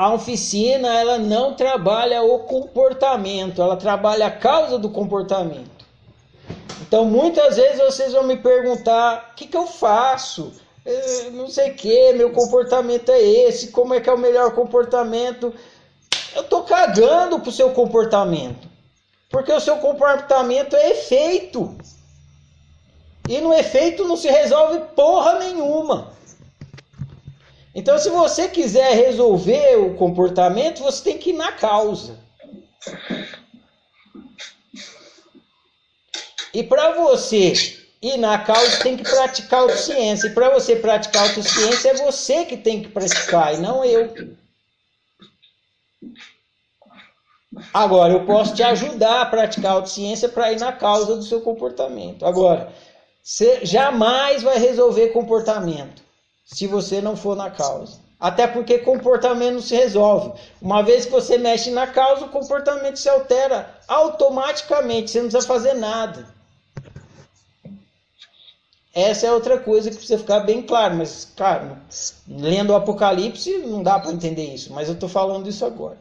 a 0.00 0.14
oficina 0.14 0.88
ela 0.98 1.18
não 1.18 1.52
trabalha 1.52 2.22
o 2.22 2.38
comportamento, 2.38 3.60
ela 3.60 3.76
trabalha 3.76 4.28
a 4.28 4.30
causa 4.30 4.78
do 4.78 4.88
comportamento. 4.88 5.84
Então 6.80 7.04
muitas 7.04 7.56
vezes 7.56 7.78
vocês 7.78 8.14
vão 8.14 8.22
me 8.22 8.38
perguntar: 8.38 9.28
o 9.30 9.34
que, 9.34 9.46
que 9.46 9.56
eu 9.58 9.66
faço? 9.66 10.54
Eu 10.86 11.32
não 11.32 11.50
sei 11.50 11.72
o 11.72 11.74
que, 11.74 12.14
meu 12.14 12.32
comportamento 12.32 13.10
é 13.10 13.20
esse, 13.20 13.72
como 13.72 13.92
é 13.92 14.00
que 14.00 14.08
é 14.08 14.14
o 14.14 14.18
melhor 14.18 14.54
comportamento? 14.54 15.52
Eu 16.34 16.44
tô 16.44 16.62
cagando 16.62 17.38
pro 17.38 17.52
seu 17.52 17.68
comportamento. 17.72 18.70
Porque 19.28 19.52
o 19.52 19.60
seu 19.60 19.76
comportamento 19.76 20.76
é 20.76 20.92
efeito. 20.92 21.76
E 23.28 23.38
no 23.42 23.52
efeito 23.52 24.08
não 24.08 24.16
se 24.16 24.30
resolve 24.30 24.78
porra 24.96 25.40
nenhuma. 25.40 26.10
Então, 27.74 27.98
se 27.98 28.10
você 28.10 28.48
quiser 28.48 28.94
resolver 28.94 29.76
o 29.76 29.94
comportamento, 29.94 30.82
você 30.82 31.04
tem 31.04 31.18
que 31.18 31.30
ir 31.30 31.34
na 31.34 31.52
causa. 31.52 32.18
E 36.52 36.64
para 36.64 36.90
você 36.92 37.52
ir 38.02 38.16
na 38.16 38.38
causa, 38.38 38.82
tem 38.82 38.96
que 38.96 39.04
praticar 39.04 39.60
autociência. 39.60 40.26
E 40.26 40.34
para 40.34 40.50
você 40.50 40.74
praticar 40.74 41.28
autociência, 41.28 41.90
é 41.90 41.94
você 41.94 42.44
que 42.44 42.56
tem 42.56 42.82
que 42.82 42.88
praticar, 42.88 43.54
e 43.54 43.58
não 43.58 43.84
eu. 43.84 44.36
Agora, 47.72 48.12
eu 48.12 48.26
posso 48.26 48.54
te 48.54 48.64
ajudar 48.64 49.22
a 49.22 49.26
praticar 49.26 49.72
autociência 49.72 50.28
para 50.28 50.52
ir 50.52 50.58
na 50.58 50.72
causa 50.72 51.14
do 51.14 51.22
seu 51.22 51.40
comportamento. 51.40 52.26
Agora, 52.26 52.72
você 53.22 53.64
jamais 53.64 54.42
vai 54.42 54.58
resolver 54.58 55.08
comportamento 55.08 56.09
se 56.52 56.66
você 56.66 57.00
não 57.00 57.16
for 57.16 57.36
na 57.36 57.50
causa. 57.50 57.98
Até 58.18 58.46
porque 58.46 58.78
comportamento 58.78 59.54
não 59.54 59.62
se 59.62 59.74
resolve. 59.74 60.38
Uma 60.60 60.82
vez 60.82 61.06
que 61.06 61.12
você 61.12 61.38
mexe 61.38 61.70
na 61.70 61.86
causa, 61.86 62.26
o 62.26 62.28
comportamento 62.28 62.96
se 62.96 63.08
altera 63.08 63.78
automaticamente, 63.88 65.10
você 65.10 65.22
não 65.22 65.30
precisa 65.30 65.48
fazer 65.48 65.74
nada. 65.74 66.26
Essa 68.92 69.28
é 69.28 69.32
outra 69.32 69.58
coisa 69.58 69.88
que 69.88 69.96
precisa 69.96 70.18
ficar 70.18 70.40
bem 70.40 70.62
claro, 70.62 70.96
mas, 70.96 71.32
cara, 71.36 71.80
lendo 72.28 72.70
o 72.70 72.76
Apocalipse 72.76 73.58
não 73.58 73.82
dá 73.82 73.98
para 73.98 74.12
entender 74.12 74.52
isso, 74.52 74.72
mas 74.72 74.88
eu 74.88 74.94
estou 74.94 75.08
falando 75.08 75.48
isso 75.48 75.64
agora. 75.64 75.96